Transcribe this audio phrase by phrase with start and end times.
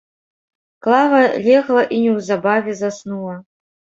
[0.85, 1.19] Клава
[1.49, 3.35] легла і неўзабаве заснула.